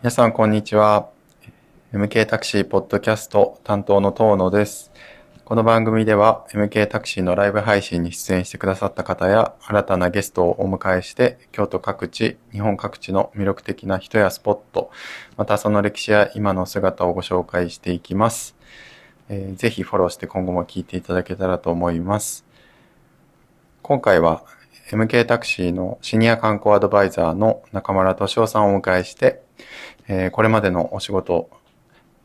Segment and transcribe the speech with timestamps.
[0.00, 1.10] 皆さん、こんにちは。
[1.92, 4.92] MK タクシーポッドキャスト担当の東野です。
[5.44, 14.90] この番組では MK タクシーのライブ配信に出演してくださった方や新たなゲストをお迎えして京都各地、日本各地の魅力的な人やスポット、
[15.36, 18.56] またその歴史や今の姿をご紹介していきます。
[19.28, 22.44] えー、ぜひフォローして今後も聞いていただけたらと思います。
[23.82, 24.44] 今回は
[24.90, 29.42] MK タクシーのシニア観光アドバイザーの中村敏夫さんをお迎えして、
[30.08, 31.50] えー、これまでのお仕事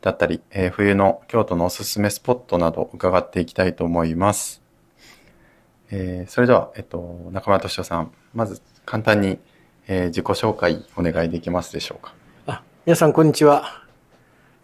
[0.00, 4.62] だったり、えー、冬の京都のおすすめスポットなど伺っていきたいと思います。
[5.90, 9.38] えー、それでは、えっと、中村敏夫さん、まず簡単に、
[9.86, 12.14] えー、自己紹介お願いできますでしょうか？
[12.46, 13.84] あ、皆さんこんにちは。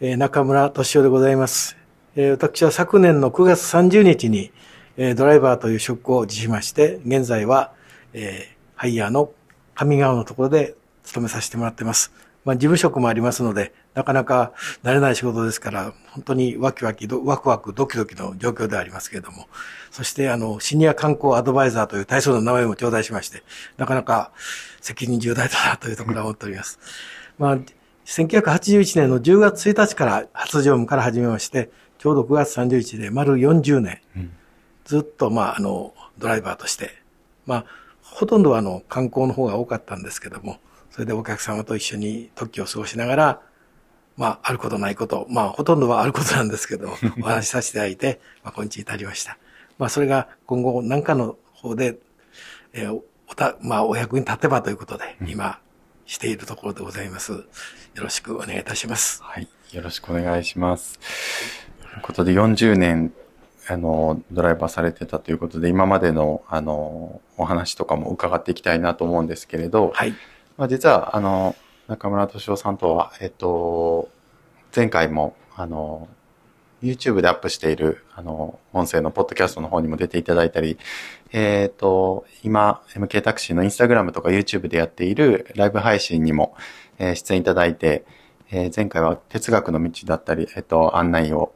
[0.00, 1.79] えー、中村敏夫でございます。
[2.16, 4.50] えー、私は昨年の9月30日に、
[4.96, 7.72] えー、ドライバーという職を辞しまして、現在は、
[8.12, 9.30] えー、ハイヤーの
[9.76, 12.12] 上川のところで勤めさせてもらってます。
[12.44, 14.52] まあ、事務職もありますので、なかなか
[14.82, 19.46] 慣れない仕事ですから、本当にワキワキ、ワクワク、ドキドキの状況でありますけれども、
[19.92, 23.44] そして、あの、シニア観光アドバイザーという大層の名前も頂戴しまして、
[23.76, 24.32] なかなか
[24.80, 26.80] 責任重大だなというところは思っております。
[27.38, 27.58] まあ、
[28.06, 31.70] 1981年の10月1日から初乗務から始めまして、
[32.00, 34.00] ちょうど9月30日で丸40年、
[34.86, 36.92] ずっと、まあ、あの、ドライバーとして、
[37.44, 37.64] まあ、
[38.02, 43.42] ほとんどはあの、観光の方が多かったんですけども、それでお客様と一緒に時を過ごしながら、
[44.16, 46.88] まあ、あることないこと、まあ、ほとんどはあることなんですけど、
[47.20, 49.36] お話しさせていただいて、まあ、今日に至りました。
[49.76, 51.98] まあ、それが今後何かの方で、
[52.72, 52.98] えー、
[53.28, 55.60] おた、まあ、お役に立てばということで、今、
[56.06, 57.32] しているところでございます。
[57.32, 57.44] よ
[57.96, 59.22] ろしくお願いいたします。
[59.22, 59.46] はい。
[59.72, 60.98] よろしくお願いします。
[62.02, 63.12] ことで、40年、
[63.68, 70.14] あの、ドライバーされてたということで、今までの、あの、お話とかも伺っていきたいなと思うんですけれど、はい。
[70.56, 71.56] まあ、実は、あの、
[71.88, 74.08] 中村敏夫さんとは、えっと、
[74.74, 76.08] 前回も、あの、
[76.82, 80.78] YouTube でアップしている、あの、音声のポッドキャストの方にも出ていただいたり、
[81.32, 86.54] えっ、ー、と、今、MK タクシーの Instagram とか YouTube でやっているライブ配信にも、
[86.98, 88.04] えー、出演いただいて、
[88.50, 91.52] えー、前回は哲学の道だったり、えっ、と、案内を、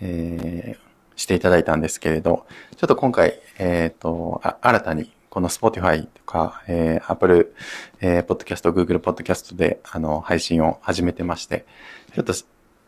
[0.00, 0.78] えー、
[1.16, 2.46] していただいたんですけれど、
[2.76, 7.54] ちょっと今回、えっ、と、新たにこの Spotify とか、えー、Apple、
[8.00, 11.66] えー、Podcast、Google Podcast で、あの、配信を始めてまして、
[12.14, 12.32] ちょっと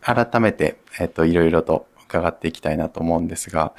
[0.00, 3.72] 改めて、えっ、ー、と、いろいろと伺っていきたいなと思うんですが、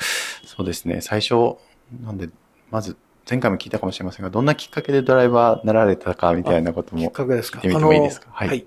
[0.46, 1.58] そうですね、最初、
[2.04, 2.30] なんで、
[2.70, 2.98] まず、
[3.30, 7.02] 前回も聞いたかもしれませんが、どんなきっかけでドライバーなられたかみたいなことも。
[7.02, 7.60] きっかけですか？
[7.60, 8.28] 聞いてみてもいいですか？
[8.34, 8.66] はい、はい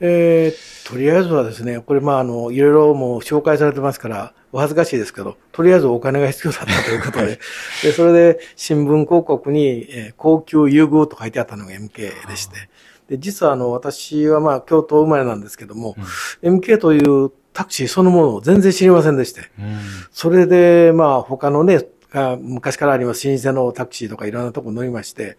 [0.00, 7.38] えー、とりあえずはですね、これまああの、いろいろもう紹介されてますから、お恥ずかしいですけど、とりあえずお金が必要だったということで、
[7.82, 12.68] でそれで新聞広告に、えー、高級優遇と書いてあったのが MK でして、
[13.08, 15.96] で実はあの、私はまあ京都生まれなんですけども、
[16.42, 19.78] うん、MK というタクシーそのものを全然知りませんでして、うん、
[20.10, 21.86] それでまあ他のね、
[22.40, 25.36] 昔からあります老舗のタクシーとかいろんなとこ乗りまして、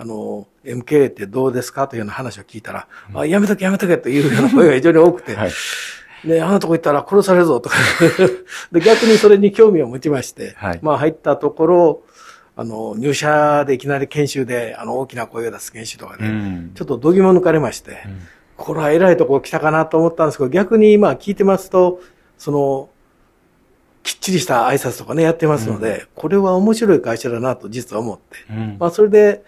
[0.00, 1.88] あの、MK ってどうですか？
[1.88, 5.50] というような話を聞いたら、うん、あやめとけやめとけという ような声が非常に多くて、はい、
[6.24, 7.76] で、あのとこ行ったら殺されるぞとか。
[8.70, 12.02] で、逆にそれに興味を持ちまして、はい、まあ入ったところ、
[12.56, 18.18] あの、入社でいきなり研修で、あの、大きな声を出す研修とかね、うん、ちょっと度肝抜かれまして、うん、
[18.56, 22.00] これは偉いとこ来たかなと思ったんですけど、逆にまあ聞いてますと、
[22.36, 22.88] その、
[24.02, 28.38] きっちりした挨拶とかね、やってますので、うん、これは面白い会社だなと実は思って、
[28.78, 29.42] まあそれで、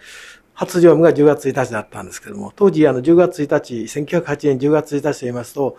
[0.61, 5.79] 初乗務が10月1日だったんですけども、当時あの10月1日、1908年10月1日と言いますと、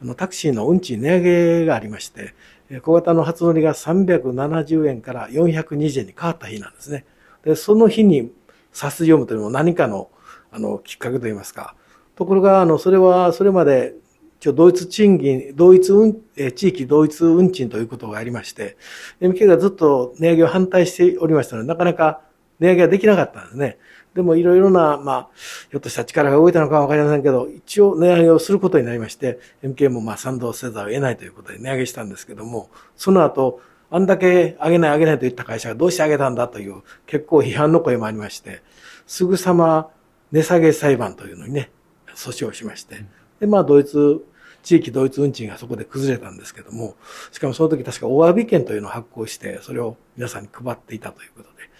[0.00, 2.32] あのタクシーの運賃値上げがありまして、
[2.80, 7.04] 小型の初乗りが370円から420円に変わった日なんですね。
[7.44, 8.32] で、その日に
[8.72, 10.08] サス乗務というのも何かの
[10.50, 11.74] あのきっかけといいますか。
[12.16, 13.96] ところが、あの、それはそれまで
[14.40, 16.16] 同一賃金、同一運、
[16.56, 18.78] 地域同一運賃ということがありまして、
[19.20, 22.22] MK がずっと値上げを反対しておりましたので、なかなか
[22.60, 23.76] 値上げができなかったんですね。
[24.14, 25.28] でもいろいろな、まあ、
[25.70, 33.60] ひょっとした力が動いたのかわかりませんけど、一応値上げをすることになりまして、MK もまあ賛同せざるを得ないということで値上げしたんですけども、その後、
[33.90, 38.62] あんだけ上げない上げないと言った会社がどうして上げたんだという結構批判の声もありまして、
[39.06, 39.90] すぐさま
[40.30, 41.70] 値下げ裁判というのにね、
[42.14, 43.04] 訴訟しまして、
[43.40, 44.24] で、まあ、ドイツ、
[44.62, 46.94] 地域同一運賃がそこで崩れたんですけども、
[47.32, 51.71] しかもその時確かお詫び券というのを発行して、それを皆さんに配っていたということで、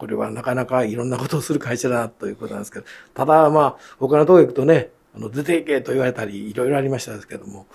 [0.00, 7.66] これはなかなかいろんなことをする会社だなということなんですけど、ただまあ、他のとこ行くとね、あの、出ていけと言われたり、いろいろありましたですけども、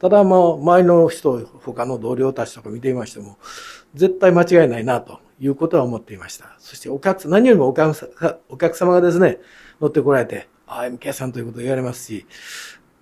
[0.00, 3.36] ただまあ、周りの人、他の同僚たちとか見てみましても、
[3.94, 6.56] 絶対間違いないな、ということは思っていました。
[6.58, 7.94] そしてお客、何よりもお客
[8.48, 9.40] お客様がですね、
[9.78, 12.26] 乗ってこられて、ああ、MK さんということを言われますし、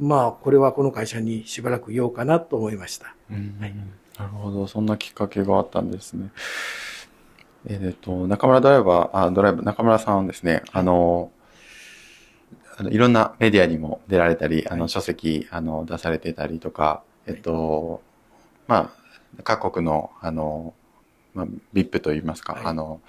[0.01, 3.07] まあ、これはこの会社にしばらくいようかなと思いました。
[3.07, 3.37] は
[3.67, 3.75] い、
[4.19, 6.31] なるほど、そんなきっかけがあったんですね。
[7.67, 11.31] えっ、ー、と、中村ドライバー、あ、ドライバー、中村さんはですね、あの、
[12.77, 18.03] あのいろんなメディアにも出られたり、あの、書籍、あの、出されてたりとか、えっと、
[18.67, 18.93] ま
[19.39, 20.75] あ、各国の、あの、
[21.35, 23.01] まあ、VIP といいますか、はい、あの、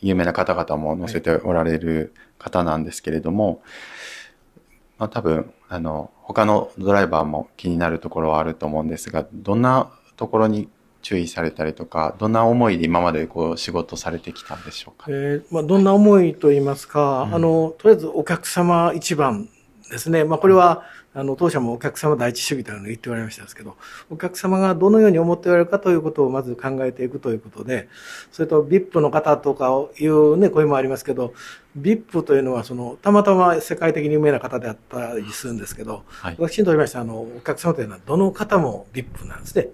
[0.00, 3.62] 有名な方々も載せておられる方なんですけれども、
[4.98, 10.68] まあ、多分、あの、他のドライバーも気になるところはあると思うんですが、どんなところに
[11.04, 15.06] 注意されたりとか、どんな思いで今までこう仕事されてきたんでしょうか？
[15.10, 19.48] えー、まあ、どんな思いと言いますか、うん、あの、とりあえずお客様一番
[19.90, 20.24] ですね。
[20.24, 20.82] まあ、これは、
[21.14, 23.76] あの、当社もお客様第一主義というのを言っておられましたですけど、
[24.10, 27.88] お客様がどのように思っておられるかということをまず考えていくということで、
[28.32, 31.32] それと VIP の方とかを言うね、声もありますけど、
[31.78, 39.68] VIP というのは、その、たまたま世界的に有名な方であったりするんですけど、はい、私にとりましてあの、お客様というのはどの方も VIP なんですね。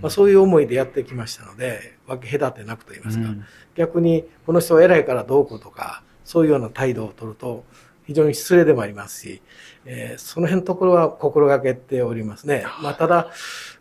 [0.00, 3.28] まあ、そういう思いでやってきましたので、分け隔てなくと言いますか、
[3.74, 7.64] 逆にこの人は偉いからどうこうとか、そういうような態度を取ると、
[8.08, 9.42] 非常に失礼でもありますし、
[9.84, 12.64] えー、その辺のところは心がけておりますね。
[12.82, 13.30] まあ、ただ、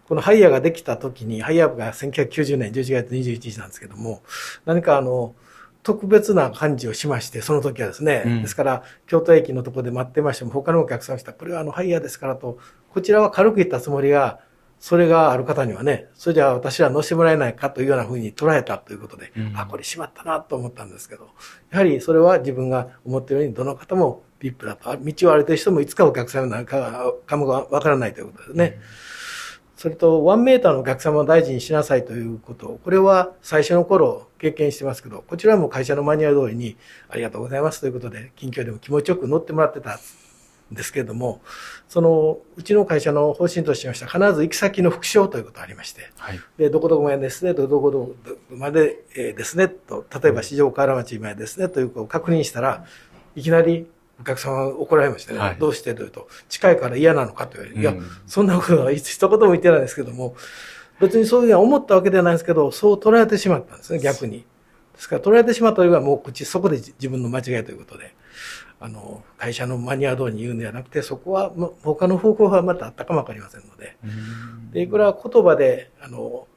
[0.06, 4.22] このハイヤーができた時に、ハイヤーが1990年11月21日なんですけども、
[4.66, 5.34] 何かあの、
[5.82, 8.24] 特別な感じをしまして、その時はですね。
[8.26, 12.58] うん、ですから、京都駅のところで待ってましても、他のお客さんがした、これはあの、ハイヤーですからと、
[12.90, 14.42] こちらは軽く言ったつもりが、
[14.80, 21.30] それがある方にはね、それじゃあ私は乗せてもらえないかというようなふうに捉えたということで、うん、あ、これしまったなと思ったんですけど、
[21.72, 28.78] やはりそれは自分が思っているようにどの方も VIP だと、道を歩いてる人もいつかお客様になるかかもわからないということですね。
[28.78, 28.82] うん、
[29.78, 36.78] それと、ワンメーターのお客様を大事にしなさいということ、これは最初の頃経験してますけど、こちらも会社のマニュアル通りに
[37.10, 40.00] ありがとうございますということで、近況でも気持ちよく乗ってもらってた
[40.72, 41.42] ですけれども、
[41.88, 48.16] その、うちの会社の方針としましては、必ず行き先の復唱ということがありまして、はい、で、どこどこまでですね、どこどこ
[48.50, 52.86] までですね、と、例えば市場河原町までですね、ということを確認したら、
[53.36, 53.88] いきなり
[54.20, 57.94] お客様が怒られましてね、はい、どうしてというと、近いから嫌なのかという、いや、
[58.26, 60.36] そんなことは一言も言ってないですけども、
[61.00, 64.46] 別にそういうふうに思ったわけではないですけど、そう捉えてしまったんですね、逆に。
[64.96, 68.16] ですから、捉えてしまったよりはもう口、そこで自分の間違いということで。
[68.80, 71.52] あの、会社のマニュアル通りに言うんではなくて、そこは、
[71.84, 73.98] 他の方向はまたあったかもわかりませんので、
[74.72, 76.48] で、いくら言葉で、あの、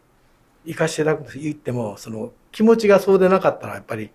[0.67, 4.11] 生かしてなく言っても、その、気持ちがそうでなかったら、やっぱり、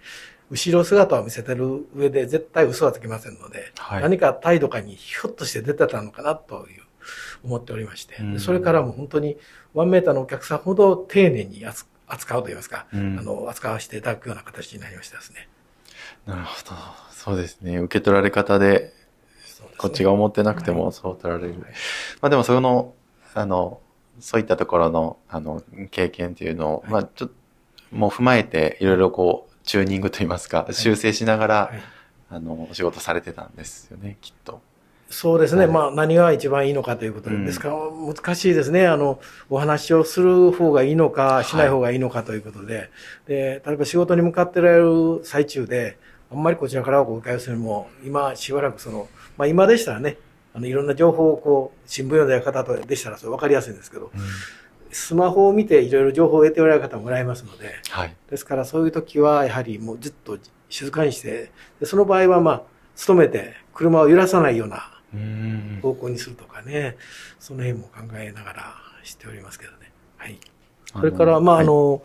[0.52, 6.84] 後ろ姿を見せてる上で絶対嘘はつきませんので、はい、何か態度かにひょっとして出てたのかなという
[7.44, 9.38] 思っておりまして、それからも本当に
[9.74, 11.66] ワンメーターのお客さんほど丁寧に
[12.08, 15.50] 扱うといいますか、あの、扱わせていただくような形になりましたですね。
[16.26, 16.76] なるほど。
[17.26, 17.78] そうですね。
[17.78, 18.94] 受け取られ方で、
[19.80, 21.54] こっちが思ってなくてもそう取られる。
[21.54, 21.60] はい、
[22.22, 22.94] まあでもその、
[23.34, 23.82] あの、
[24.20, 27.36] そういったところの、あの、経験っていうのを、はい、まあちょっと、
[27.92, 31.72] もう踏まえて、いろいろこう、チューニングといいますか、修正しながら、
[32.30, 34.62] あの、お仕事されてたんですよね、きっと。
[35.10, 35.66] そうですね。
[35.66, 38.86] はい、まあ、何が一番いいのかということですから、うん、難しいですね。
[38.86, 39.20] あの、
[39.50, 42.90] お話をする方がいいのか、しない方がいいのかということで、はい、
[43.28, 45.98] で、例えば仕事に向かってられる最中で、
[46.32, 50.18] あんまりこちらからお伺いするも、今しばらくその、まあ今でしたらね、
[50.54, 54.22] あのいろんな情報をこう、新聞読んでる方とでしたらそれ分かりやすいんですけど、うん、
[54.92, 60.38] スマホを見ていろいろ情報を得ておられる方もらえますので、はい、ですからそういう時はやはりもうずっと
[60.70, 62.64] 静かにして、でその場合はまあ、
[63.06, 64.92] 努めて車を揺らさないような
[65.82, 66.98] 方向にするとかね、
[67.40, 69.92] その辺も考えながらしておりますけどね。
[70.18, 70.40] はい。
[70.94, 72.02] それから、まあ、あの、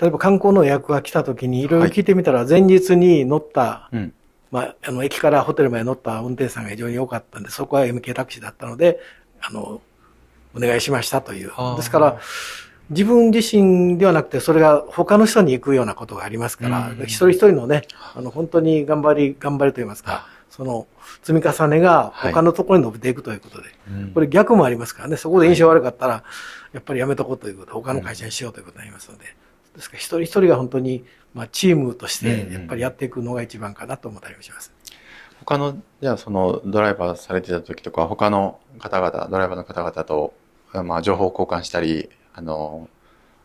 [0.00, 1.82] 例えば観光の予約が来た時にいろい。
[1.82, 4.12] ろ聞いてみたら、前日に乗った、はい、
[4.50, 9.00] まあ、あの、駅からホテルまで乗った運転手さんが非常に多かったんで、そこは MK タクシーだったので、
[9.40, 9.80] あの、
[10.54, 11.52] お願いしましたという。
[11.76, 12.18] ですから、
[12.90, 17.82] 自分自身ではなくて、それが他の人に行くようなことがありますから、うん、一人一人のね、
[18.14, 20.86] あの、本当に頑張り、頑張りと言いますか、その、
[21.22, 23.70] 積み重ねが他のところに伸びていくということで、は
[24.08, 26.22] い、これ逆もありますからね、そこで印象悪かったら、
[26.72, 29.24] やっぱりやめとこうということ、他の会社にしようということになりますので、
[29.76, 31.04] ですから一人一人が本当に、
[31.34, 34.72] まあ、チームとしてやっぱりやっていくのが一番かなと思ったりもします。
[35.40, 40.34] 他の、じゃあそのドライバーされてた時とか、他の方々、ドライバーの方々と、
[40.72, 42.88] まあ、情報交換したり、あの、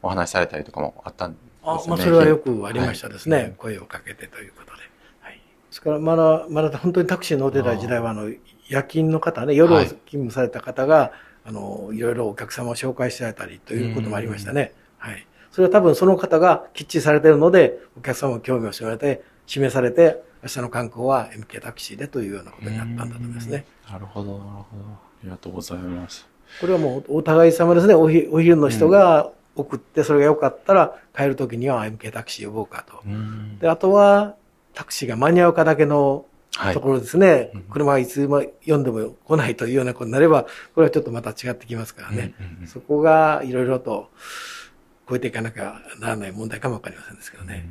[0.02, 1.52] お話しされたりとかもあったんですね。
[1.64, 3.38] あ、まあ、それはよくありましたですね。
[3.38, 4.82] はい、声をかけてということで。
[5.20, 5.34] はい。
[5.34, 8.32] ですから、まだ、まだ本当にタクシー乗ってた時代は、あの、
[8.70, 11.12] 夜勤の方ね、夜を勤務された方が、
[11.46, 14.74] あの、いろいろお客様を紹介してあげたりということもありましたね。
[14.98, 15.28] はい。
[15.52, 23.66] それは多分その方がきっちりされているので、お客様も興味を示されて、示されて、明日の観光は MK タクシーでというようなことになったんだと思いますね。
[23.90, 24.84] なるほど、なるほど。
[24.94, 26.28] ありがとうございます。
[26.60, 27.94] これはもうお互い様ですね。
[27.94, 33.02] おひお昼の人が送って、それが良かったら、帰るときには MK タクシー呼ぼうかと。
[33.06, 34.36] うんで、あとは、
[34.74, 37.52] タクシーが間に合うかだけのはいところですね。
[37.54, 40.44] うん車がいつも読んでも来ないというようなことになれば、
[40.76, 42.34] これはちょっとまた違ってきますからね。
[42.40, 44.10] うんうんうんそこがいろいろと
[45.12, 47.66] 超えていかなきゃならない問題かもわかりませんですけどね。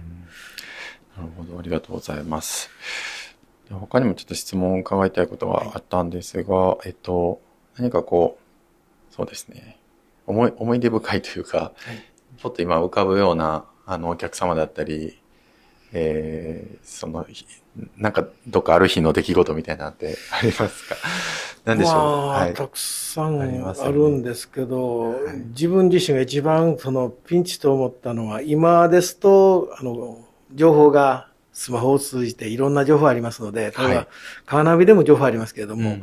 [1.17, 2.69] なるほど、ありがとうございます。
[3.67, 7.41] で他にもちょっと質問を伺いたいことがあったんですが、えっと、
[7.79, 8.39] 何かこ
[9.11, 9.79] う、そうですね、
[10.27, 12.05] 思い、思い出深いというか、はい。
[12.37, 15.19] ちょっと今浮かぶような、あの、お客様だったり、
[15.93, 17.47] えー、その、ひ
[17.97, 20.97] なんか、どっかある日の出来事みたいなのって ありますか？
[21.65, 22.55] なんでしょう、まあ、はい。
[22.55, 23.45] たくさんあ
[23.91, 25.37] るんですけど、はい。
[25.49, 30.19] 自分自身が一番そのピンチと思ったのは、今ですと、あの、
[30.53, 34.07] 情報がスマホを通じていろんな情報ありますので、例えば、はい
[34.47, 36.02] カーナビでも情報ありますけれども、うん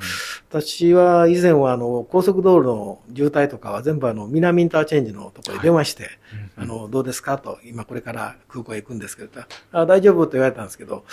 [0.50, 6.10] 私は以前はあの、高速道路の渋滞とかは全部あの、南インターチェンジのところに電話して、
[6.56, 9.42] あの、どうですかと、今これから空港へ行くんですけど、
[9.74, 11.04] あ大丈夫と言われたんですけど、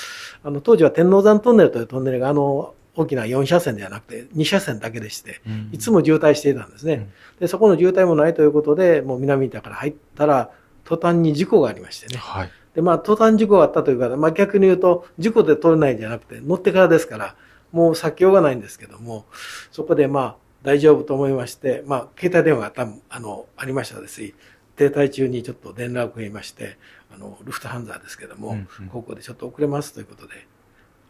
[0.45, 7.09] あの、当時は天王山トンネルというトンネルがあの、大きな4車線ではなくて2車線だけでして、うんいつも渋滞していたんですね。
[7.41, 10.51] で、そこの渋滞もないということで、もう南インターから入ったら、
[10.85, 12.19] 途端に事故がありましてね。
[12.19, 12.51] はい。
[12.75, 17.37] で、まあ、途端事故があったというか、まあ逆に言うと、事故で取れないんじゃなくて、乗ってからですから、
[17.73, 19.27] もう避けようがないんですけども、
[19.71, 24.35] そこでまあ、大丈夫と思いまして、まあ、携帯電話が多分、あの、ありましたですし、
[24.77, 26.79] 停滞中にちょっと連絡を得まして、
[27.15, 28.89] あの、ルフトハンザーですけども、うんうん。
[28.89, 30.47] ここでちょっと遅れますということで、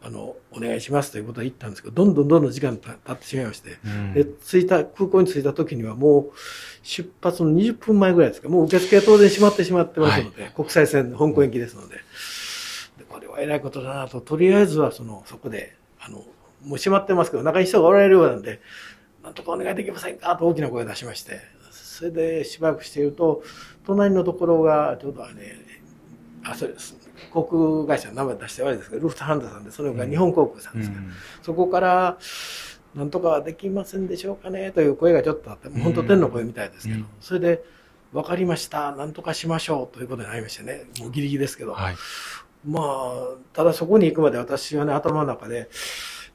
[0.07, 4.13] あの、お願いしますということで言ったんですけど、どんどんどんどん時間た経ってしまいまして、うん。
[4.13, 6.33] で、着いた、空港に着いた時にはもう、
[6.83, 11.95] 出発の20分前ぐらいですか、もう受付は当然閉まってしまってますので、国際線、香港行きですので、
[12.99, 16.19] でこれは偉いことだなと、とりあえずはその、そこで、あの、
[16.63, 18.61] もう閉まってますけど、中に人がおられるようなんで、
[19.23, 20.37] なんとかお願いできませんか？
[20.37, 23.43] と大きな声を出しまして、それでしばらくしていると、
[23.87, 25.35] 隣のところが、ちょうどあれ、
[26.45, 26.95] あ、そうです。
[27.31, 27.45] 航
[27.87, 31.03] 空会社の名前出して悪いですけど、ルフトハンザさんで、それが日本航空さんですけど、
[31.43, 32.19] そこから、
[32.95, 37.07] なんとかできませんでしょうかねという声がちょっとあって、もう本当天の声みたいですけど、うん。
[37.21, 37.65] それで、
[38.13, 41.97] わかりました、なんとかしましょうということになりましてね、もうギリギリですけど、はい。
[42.65, 45.69] まあ、ただそこに行くまで私はね、頭の中で、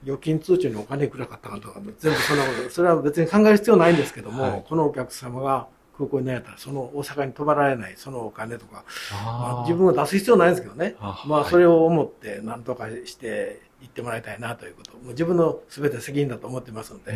[0.04, 4.66] 預金通帳にお金いくらかったかとか、全部そんなこと、それは別に考える必要ないんですけども、はい。
[4.68, 5.68] このお客様が
[6.00, 10.96] 空港になったら、その大阪に泊まられない、そのお金とか、まあ自分が出す必要ないんですけどね。
[11.02, 14.94] あまあ、はいそれを思って、何とかして行ってもらいたいなということ。
[14.94, 17.12] もう自分の全て責任だと思ってますので、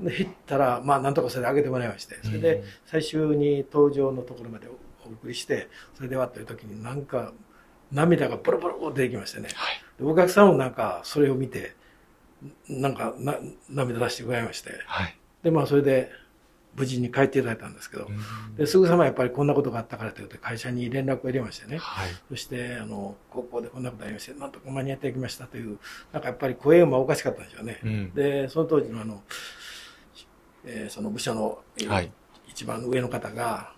[0.00, 7.32] で、行ったら、まあ、なんとかそれで上げてもらいまして、それで、最終に搭乗のところまでお送りして、それではという時になんか、
[7.90, 9.48] 涙がボロボロ出てきましてね。
[9.54, 9.82] はい。
[9.98, 11.74] でお客さんもなんか、それを見て、
[12.68, 13.36] なんかな、
[13.68, 15.18] 涙出してくれまして、はい。
[15.42, 16.10] で、まあ、それで、
[16.76, 18.08] 無事に帰っていただいたんですけど、
[18.56, 22.08] ですぐさまやっぱりこんなことがあったからということで会社に連絡を入れましてね、はい。
[22.28, 25.78] そして、あの、高校でこんなことありまして、なんとか間に合ってきましたという、
[26.12, 27.80] なんかやっぱり声がおかしかったんでしょうね。
[27.82, 28.14] うん。
[28.14, 29.22] で、その当時のあの、
[30.64, 32.12] えーその部署の、えーはい。
[32.46, 33.72] 一番上の方が、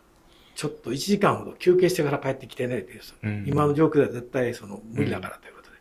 [0.55, 3.45] ちょっと1時間ほど休憩してから帰ってきてねっていう、うん。
[3.47, 5.77] 今の状況では絶対その無理だからということで。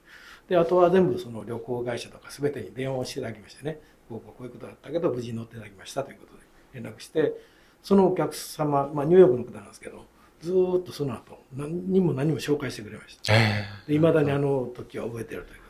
[0.50, 6.39] で、あとは全部その旅行会社とか全てに電話をしていただきましてね、こうこういうことだったけど無事に乗っていただきましたということで
[6.74, 7.34] 連絡して、
[7.82, 10.06] そのお客様、まあニューヨークの方なんですけど、
[10.42, 13.34] ずーっとその後、何にも何も紹介してくれました。
[13.34, 15.64] えで、未だにあの時は覚えてるというこ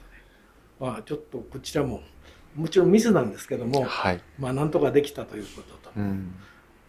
[0.79, 2.01] とで、まあちょっとこちらも、
[2.55, 4.21] もちろんミスなんですけども、はい。
[4.37, 6.35] まあなんとかできたということと、うん。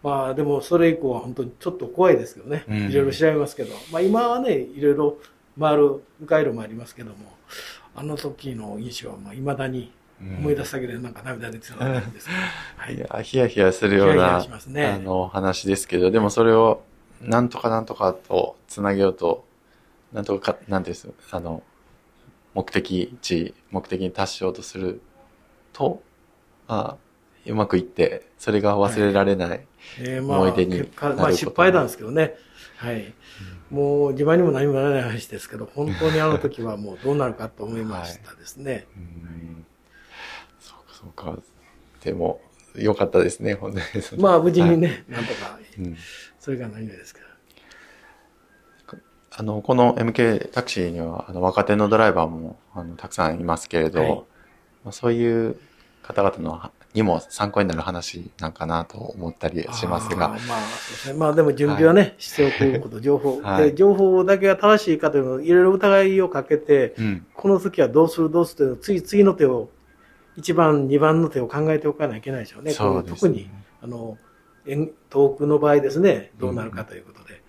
[0.03, 5.17] まあでもそれ以降は本当にちょっと怖いですけどね、うんいろいろ調べますけど、まあ今はね、いろいろ
[5.59, 7.17] 回る、迂回路もありますけども、
[7.95, 9.91] あの時の印象はまあ未だに
[10.39, 12.39] 思い出すだけでなんか涙出てたんですけど、
[12.77, 12.99] はいい。
[12.99, 16.83] や、ヒヤヒヤするようヒヤヒヤねあの、話ですけど、でもそれを、
[17.21, 19.45] なんとかなんとかとつなげようと、
[20.13, 21.63] なんとかか、なんていうんですあの、
[22.53, 25.01] 目的地、目的に達しようとする
[25.73, 26.01] と、
[26.67, 29.65] まあ、うまくいって、それが忘れられない。
[29.99, 32.35] えーまあ、思い出になることまあ失敗なんですけどね。
[32.77, 33.13] はい。
[33.69, 38.85] もう自慢にも何もならない話ですけど、本当にあの時はもうどうなるかと思いましたですね。
[38.95, 39.65] うんそうか、
[41.01, 41.37] そうか。
[42.03, 42.41] でも、
[42.75, 44.21] よかったですね、本当に。
[44.21, 45.97] まあ無事にね、なんとか、うん
[46.39, 47.27] それが何よりですけど。
[49.33, 54.15] あの、この MK タクシーには、あの、若手のドライバーも、あの、たくさんいますけれど、はい
[54.83, 55.55] まあ、そういう
[56.01, 61.19] 方々のにも参考になる話なんかなと思ったりしますがあー、まあ、そうですね。
[61.19, 63.75] まあでも準備はね、しておくこと、情報、はいで。
[63.75, 67.25] 情報だけが正しいかというのをいろいろ疑いをかけて、うん。
[67.33, 69.69] この時はどうするどうするというのを次、次の手を、
[70.41, 72.71] 1番、2番の手を考えておかないといけないでしょうね。
[72.71, 73.49] そうです、特に、
[73.81, 74.17] あの、
[74.65, 77.41] 遠遠くの場合ですね、どうなるかということで。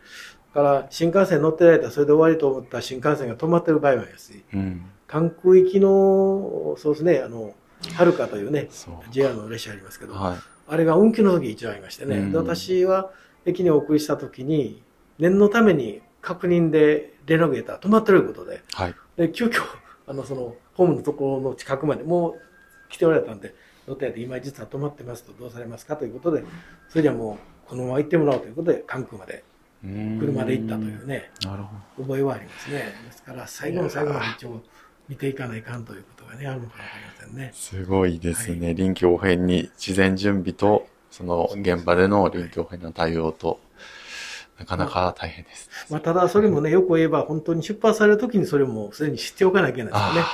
[0.55, 4.83] だから、新幹線乗ってられたらそれで終わりと思った新幹線が止まってる場合もありますし、うん。
[5.07, 7.55] 関空行きの、そうですね、あの、
[7.95, 8.69] はるかというね。
[9.11, 10.37] JR の列車ありますけど、はい。
[10.69, 13.11] あれが運休の時一度ありましてね、うんで私は
[13.45, 14.83] 駅にお送りした時に、
[15.19, 18.95] 念のために確認でレノゲーター止まってるということで、はい。
[19.17, 19.63] で急遽、
[20.07, 22.35] あの、その、ホームのところの近くまで、もう
[22.93, 23.55] 来ておられたんで、
[23.89, 26.45] 乗ってやって、今実は止まってますと、どうされますかということで、
[26.89, 29.43] それじゃもう、このまま行ってもらおうということで、関空まで、
[29.83, 31.63] 車で行ったというね、なる
[31.97, 32.93] ほ覚えはありますね。
[33.07, 34.63] ですから、最後の最後まで一応
[35.09, 37.57] 見ていかないかんということがね、あるのかもわかりませんねど。。
[37.57, 38.69] すごいですね。
[38.69, 43.61] は臨機応変に事前準備と、その現場での臨機応変な対応と、
[44.59, 45.69] なかなか大変です。
[45.91, 50.29] まあ、ただ、それもね、よく言えば、本当に出発されるときにそれもすでに知っておかなきゃいけないですよね。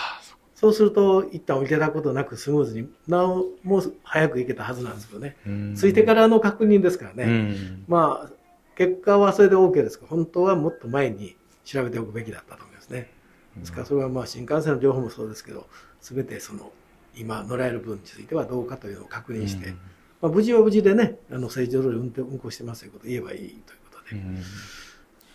[0.58, 5.36] あそうすると、一旦降りていたことなくスムーズに、なお、もう早く行けたはずなんですけどね。
[5.76, 7.24] ついてからの確認ですからね。
[7.24, 7.84] うん。
[7.86, 8.30] まあ、
[8.76, 13.10] 結果はそれで OK ですけど、本当はもっと前に調べておくべきだったと思いますね。
[13.56, 15.68] ですから、それはまあ、新幹線の情報もそうですけど、
[16.00, 16.72] すべてその、
[17.14, 19.74] 今乗られる分についてはどうかというのを確認して、
[20.20, 23.58] まあ、無事は無事でね、あの、正常通り運転、運行してますということを言えばいいという
[23.92, 24.42] ことで、うん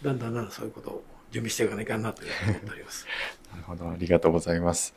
[0.03, 3.07] だんだんだんだんそういうことを準備していかないかなというふうに思っております。
[3.53, 4.93] なるほど、ありがとうございます。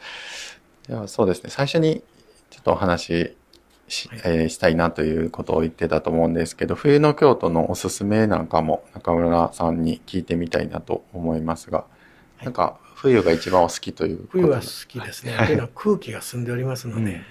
[0.88, 2.02] ではそうですね、最初に
[2.50, 3.36] ちょっとお話
[3.88, 4.20] し,、はい。
[4.24, 11.84] えーしたいなということを言ってたと思うんですけど、冬の京都のおすすめなんかも中村さんに聞いてみたいなと思いますが、
[12.40, 12.44] い。
[12.44, 15.32] なんか冬が一番お好きということ冬は好きですね。
[15.34, 15.46] はい。
[15.46, 17.24] というのは空気が澄んでおりますので、うん。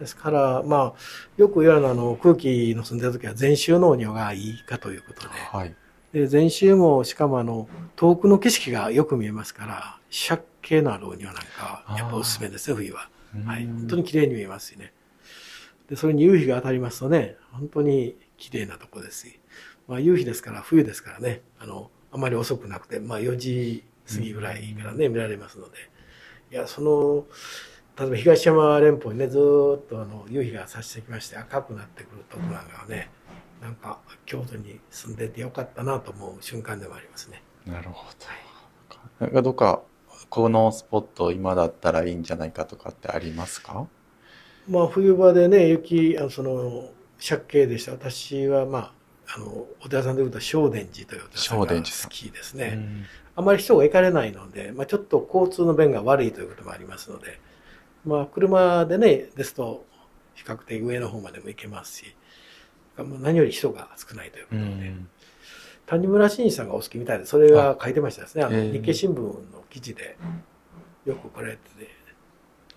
[0.00, 0.92] ですから、まあ、
[1.36, 5.74] よく言われるのはあの空気の澄んでる時は全周のお庭がいいかということで、はい。
[6.12, 9.98] で全周もしかもあの遠くの景色がよく見えますから、
[10.28, 13.10] 借景のあるお庭なんかはやっぱおすすめですね、冬は。
[13.44, 13.66] はい。
[13.66, 14.94] 本当に綺麗に見えますしね。
[15.88, 19.40] で、それに夕日が当たりますとね、本当に綺麗なとこですし、
[19.86, 25.76] まあ夕日ですから、冬ですからね、あの、あまり遅くなくて、まあ4時過ぎぐらいからね、見られますので、
[26.50, 27.26] いや、その、
[27.98, 33.10] 例えば東山連峰にね、ずーっとあの夕日が差してきまして赤くなってくるところなんかはね、
[33.62, 37.42] なんか京都に住んでてよかったなと思う瞬間でもありますね。
[37.66, 38.06] なるほ
[39.18, 39.26] ど。
[39.26, 39.82] なんかどっか、
[40.28, 43.86] このスポット今だったらいいんじゃないかとかってありますか？
[44.68, 46.90] まあ冬場でね、雪、あのその、
[47.26, 47.92] 借景でした。
[47.92, 48.92] 私はまあ、
[49.36, 52.72] あの、お寺さんで言うと正殿寺というお寺さんが好きですね。
[52.76, 53.04] うん。
[53.36, 57.40] あまり人が行かれないので、まあちょっと交通の便が悪いということもありますので、
[58.04, 59.86] まあ車でね、ですと
[60.34, 62.16] 比較的上の方までも行けますし、
[62.96, 65.08] まあ何より人が少ないというこうとで、ん
[65.86, 68.44] 谷村新司さんがお好きみたいで、それが書いてましたですね。
[68.44, 70.16] あのええ日経新聞の記事で
[71.04, 71.88] よく来られてて、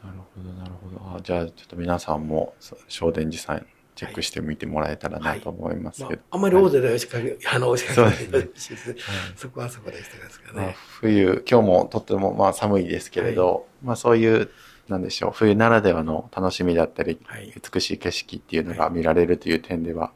[0.04, 1.18] なるほど、なるほど。
[1.18, 2.54] あじゃあ、ちょっと皆さんも、
[2.88, 6.10] 正殿寺さん、チェックしてみてもらえたらなと思いますけど。
[6.12, 8.96] まあ、あんまり大勢で押しかけ、あの、押しかけないですね
[9.36, 10.76] そこはそこでしたですかまあね。
[11.02, 14.50] 冬、今日もとってもまあ寒いですけれど、まあそういう、
[14.88, 17.54] なんでしょう、冬ならではの楽しみだったり、はい。
[17.74, 20.12] 美しい景色っていうのが見られるという点では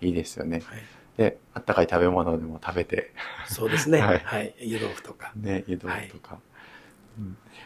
[0.00, 0.62] いいですよね。
[0.66, 0.82] はい。
[1.16, 3.12] で、あったかい食べ物でも食べて、
[3.46, 4.00] そうですね。
[4.00, 4.70] は はいい。
[4.72, 5.32] 湯豆腐とか。
[5.36, 6.38] ね、湯豆腐とか。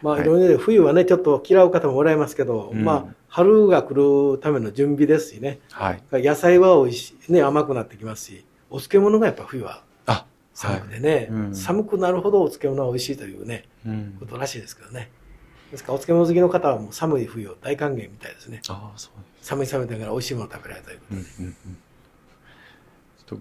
[0.03, 3.95] まあ、はいいろいろね、冬はね、ちょっと嫌う方もおられますけど、うんまあ、春が来
[4.33, 5.61] るための準備ですしね。
[5.71, 6.03] はい。
[6.13, 14.27] 野菜は美味しい、ね、甘くなってきますし、お漬物がやっぱ冬はあ、寒くてね、うん寒くなるほどお漬物は美味しいというね、うんこ。
[14.27, 15.11] とらしいですけどね。
[15.71, 18.61] ですから、お漬物好きの方はもう寒い冬を大歓迎みたいですね。
[18.69, 19.47] ああ、そうです。
[19.49, 21.21] 寒い寒いだから美味しいもの食べられたということで。
[21.21, 21.79] うんうんうん
[23.27, 23.37] と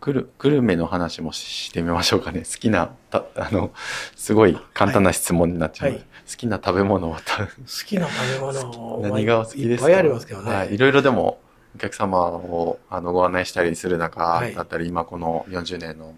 [0.00, 2.40] グルグルメの話もしてみましょうかね。
[2.50, 3.72] 好きな、たあの、
[4.14, 5.90] すごい簡単な質問になっちゃう。
[5.92, 7.52] はい好きな食べ物はた好
[7.86, 9.90] きな食べ物は 何がお好きですか？
[9.90, 10.52] いっぱいありますけどね。
[10.52, 10.74] はい。
[10.74, 11.38] いろいろでも、
[11.76, 16.16] お客様をあのご案内したりする中はいだったり、今この40年の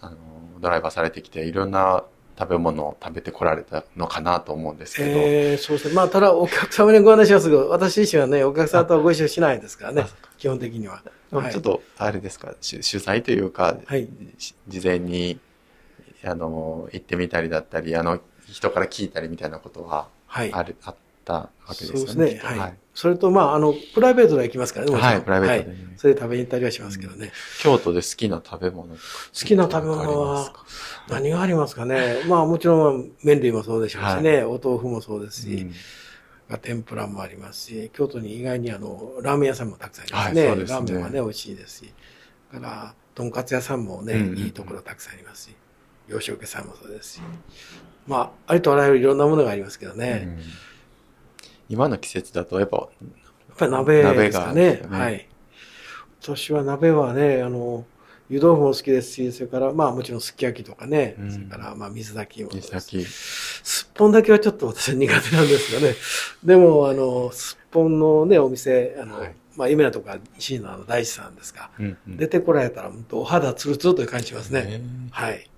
[0.00, 0.16] あの
[0.60, 2.04] ドライバーされてきて、いろんな
[2.40, 5.10] 食べ物を食べてこられたのかなと思うんですけど。
[5.10, 5.94] えー、そうですね。
[5.94, 10.06] まあ、ただ、お客様にご案内しますけど、私自身はね、お客さんとはご一緒しないですからね
[10.38, 11.02] 基本的には。
[11.30, 15.38] はいちょっと、あれですか、し取材というか、はいし事前に、
[16.24, 20.52] あの、行ってみたりだったり、あの、人から聞いたりみたいなことは、はい。
[20.52, 22.06] ある、あったわけですよね。
[22.06, 22.58] そうですね。
[22.58, 22.74] はい。
[23.00, 27.32] それと、まあ、あの、プライベートで行きますからね、はいプライベートでねはいそれで食べに行ったりはしますけどね。
[27.62, 28.98] 京都で好きな食べ物好好
[29.32, 30.52] きな食べ物は、
[31.08, 32.22] 何がありますかね？
[32.28, 35.66] まあ、もちろん、麺類もそうでしょうしね、お豆腐もそうですし、
[36.60, 40.46] 天ぷらもありますし、京都に意外にあの、ラーメン屋さんもたくさんありますね。
[40.46, 41.94] はいすねラーメンはね、美味しいですし。
[42.52, 45.56] だから、とんかつ屋さんもね、うんうんうんいいところたくさんありますし、
[46.08, 47.20] 洋食屋さんもそうですし。
[48.06, 50.22] まあ、ありとあらゆるいろんなものがありますけどね。
[50.26, 50.42] うん
[51.70, 52.84] 今の季節だとやっぱ、や
[53.54, 54.82] っぱり鍋ですかね。
[54.82, 55.28] ねはい。
[56.20, 57.86] 私は鍋はね、あの、
[58.28, 62.50] 湯豆腐も好きですし、それから、まあもちろんすき焼きとかね、うんそれから、まあ水炊きも。
[62.52, 63.04] 水炊き。
[63.04, 65.94] すっぽんだけはちょっと私は苦手なんですよね。
[66.44, 74.62] でも、あの、すっぽんのね、お店、あの、はいまあ有名なとこは石井のあの大地さんですが、うんうん出てこられたら、本当お肌ツルツルという感じしますね。
[74.62, 75.50] ねはい。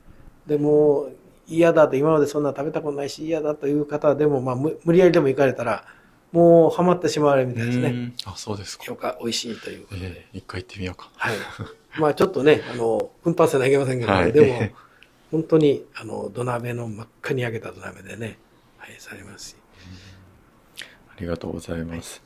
[0.46, 1.11] でも、
[1.46, 5.85] 嫌だと、今までそんな食べたことないし、嫌だという方でも、まあ無無理やりでも行かれたら、
[6.32, 7.88] もうハマってしまわれるみたいですね。
[7.88, 8.84] うんあ、そうですか。
[8.86, 10.06] よか、美味しいということで。
[10.06, 11.10] ええ一回行ってみようか。
[11.14, 11.36] はい。
[11.98, 14.70] まあちょっとね、あの、奮発せなきゃいけませんけど、はいでも、
[15.30, 18.38] 本当に、あの、土鍋の真っ赤に焼けた土鍋でね、
[18.78, 19.56] はい、されますし。
[21.10, 22.22] ありがとうございます。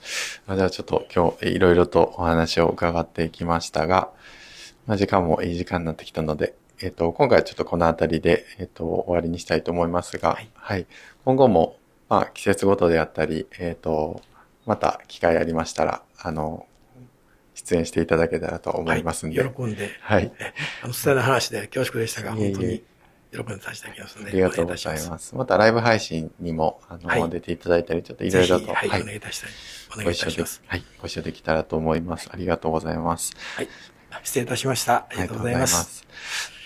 [0.47, 4.11] あじゃあちょっと今日いろいろとお話を伺っていきましたが、
[4.87, 10.87] まあ、時間もいい時間になってきたので、えっ、と、今回はちょっとこの辺りで、えっ、と、終わりにしたいと思いますが、はいはい。
[11.25, 14.23] 今後も、まあ、季節ごとであったり、えっ、と、
[14.65, 16.67] また機会ありましたら、あの、
[17.55, 20.31] 出演していただけたらと思いますんで、はい、喜んで、はい。
[20.39, 22.83] えあの、伝えの話で恐縮でしたが、本当に
[23.33, 25.35] 喜んでさせていただきますので、ありがとうございお願ます。
[25.35, 28.31] またライブ配信にも、あの、はい出ていただいたり、ちょっとい。
[28.31, 29.51] ろいろと、ぜひはい、お願いいたしたい。
[29.95, 30.63] お願いいご一緒でたします。
[30.67, 32.29] はい、ご一緒できたらと思います。
[32.33, 33.33] ありがとうございます。
[33.57, 33.69] はい。
[34.23, 34.95] 失礼いたしました。
[34.97, 36.07] ありがとうございます。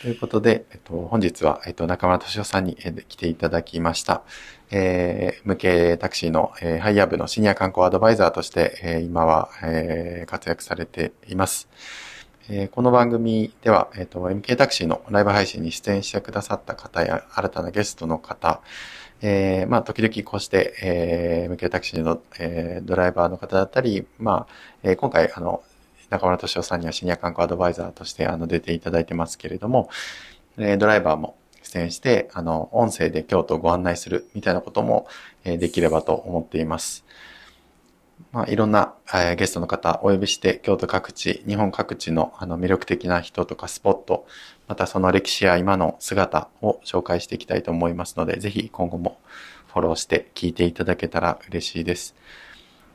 [0.03, 4.23] ということで、えっと、本日は、えっと、中村敏夫さんに、えー来ていただきました。
[4.71, 11.69] えー、無形タクシーの、えーハイヤー部のシニア観光アドバイザーとして、えー今は、えー活躍されています。
[12.49, 18.63] えーこの番組では、えっ、と、MK タクシーのライブ配信に出演してくださった方や、新たなゲストの方、
[19.23, 25.63] えーまあ、時々こうして、えー、MK タクシーの、えードライバーの方だったり、まあ、えー今回、あの、
[26.11, 29.89] 中村敏夫さんにはシニア観光アドバイザーとして、あの、出ていただいてますけれども、
[30.59, 35.07] えドライバーも出演して、あの、音声で京都をご案内するみたいなことも、
[35.45, 37.05] えできればと思っています。
[38.33, 44.27] まあ、いろんな、えゲストの方お呼びして、京都各地、日本各地のあの魅力的な人とかスポット、
[44.67, 49.19] またその歴史や今の姿を紹介していきたいと思いますので、ぜひ今後も
[49.69, 52.17] フォローして聞いていただけたら嬉しいです。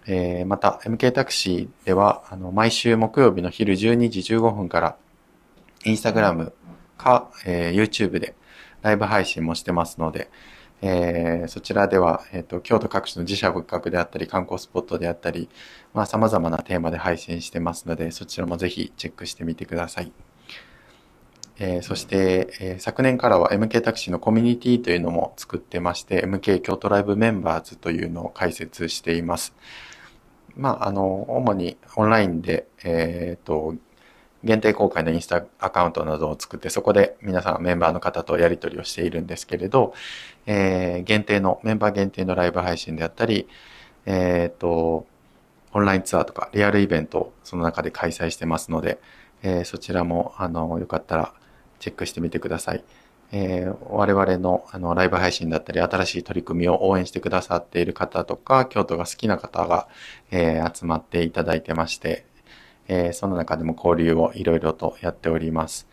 [0.07, 4.97] えーまた、MK タクシーでは、あの、毎週木曜日の昼12時15分から、
[5.83, 6.53] インスタグラム
[6.97, 8.35] か、えー YouTube で
[8.81, 10.29] ライブ配信もしてますので、
[10.81, 15.49] えーそちらでは、えっ、と、京都各地の自社仏閣であったり、観光スポットであったり、
[15.93, 20.11] まあ、様々なテーマで配信してますので、そちらもぜひチェックしてみてください。
[21.57, 29.55] えーそして、えー昨年からは MK タクシーのコミュニティというのも作ってまして、MK 京都ライブメンバーズというのを開設しています。
[30.55, 33.75] まあ、あの、主にオンラインで、えっ、と、
[34.43, 39.93] 限定公開のインスタアカウントなどを作って、そこで皆さんメンバーの方とやり取りをしているんですけれど、
[40.45, 43.47] えー限定の、メンバー限定のライブ配信であったり、
[44.05, 45.07] えっ、と、
[45.73, 48.99] オンラインツアーとかリアルイベントをその中で開催してますので、
[49.43, 51.33] えーそちらも、あの、よかったら
[51.79, 52.83] チェックしてみてください。
[53.31, 59.87] えー我々のあのライブ配信だったり、新しい取り組みを応援してくださっている方とか、京都が好きな方が、
[60.31, 62.25] えー集まっていただいてまして、
[62.87, 65.87] えーその中でも交流をいろいろとやっております。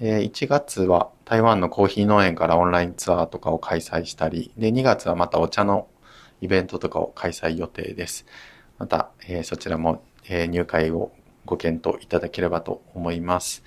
[0.00, 5.88] で1月は台湾のコーヒー農園からオンラインツアーとかを開催したり、で、2月はまたお茶の
[6.40, 8.26] イベントとかを開催予定です。
[8.78, 11.12] また、えそちらも、え入会を
[11.44, 13.62] ご検討いただければと思います。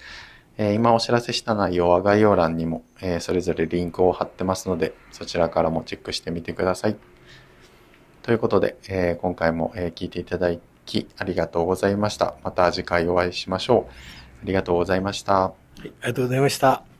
[0.57, 6.95] えー今お知らせした内容は概要欄にも、えーそれぞれリンクを貼ってますので、そちらからもチェックしてみてください。
[8.23, 10.49] ということで、えー今回も、え聞いていただ
[10.85, 12.35] きありがとうございました。
[12.43, 13.91] また次回お会いしましょう。
[14.43, 15.33] ありがとうございました。
[15.33, 16.94] はい、ありがとうございました。